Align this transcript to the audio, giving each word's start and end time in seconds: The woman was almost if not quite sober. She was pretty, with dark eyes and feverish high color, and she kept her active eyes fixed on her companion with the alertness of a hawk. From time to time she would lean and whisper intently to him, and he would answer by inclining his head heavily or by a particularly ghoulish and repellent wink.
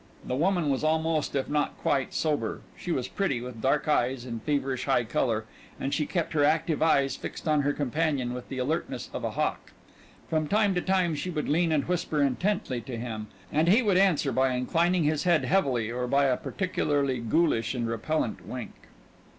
The 0.25 0.35
woman 0.35 0.71
was 0.71 0.83
almost 0.83 1.35
if 1.35 1.47
not 1.47 1.77
quite 1.77 2.11
sober. 2.11 2.61
She 2.75 2.91
was 2.91 3.07
pretty, 3.07 3.39
with 3.39 3.61
dark 3.61 3.87
eyes 3.87 4.25
and 4.25 4.41
feverish 4.41 4.85
high 4.85 5.03
color, 5.03 5.45
and 5.79 5.93
she 5.93 6.07
kept 6.07 6.33
her 6.33 6.43
active 6.43 6.81
eyes 6.81 7.15
fixed 7.15 7.47
on 7.47 7.61
her 7.61 7.71
companion 7.71 8.33
with 8.33 8.49
the 8.49 8.57
alertness 8.57 9.11
of 9.13 9.23
a 9.23 9.29
hawk. 9.29 9.73
From 10.27 10.47
time 10.47 10.73
to 10.73 10.81
time 10.81 11.13
she 11.13 11.29
would 11.29 11.47
lean 11.47 11.71
and 11.71 11.85
whisper 11.87 12.19
intently 12.23 12.81
to 12.81 12.97
him, 12.97 13.27
and 13.51 13.67
he 13.67 13.83
would 13.83 13.97
answer 13.97 14.31
by 14.31 14.53
inclining 14.55 15.03
his 15.03 15.25
head 15.25 15.45
heavily 15.45 15.91
or 15.91 16.07
by 16.07 16.25
a 16.25 16.35
particularly 16.35 17.19
ghoulish 17.19 17.75
and 17.75 17.87
repellent 17.87 18.43
wink. 18.47 18.73